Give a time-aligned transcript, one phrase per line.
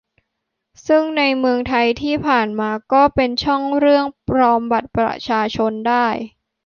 [0.87, 6.07] ซึ่งในเมืองไทยที่ผ่านมาก็เป็นช่องเรื่องปลอมบัตรประชาชนได้